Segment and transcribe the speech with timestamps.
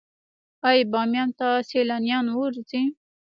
[0.67, 2.81] آیا بامیان ته سیلانیان ورځي؟